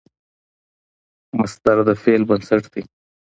[1.37, 2.83] مصدر د فعل بنسټ دئ.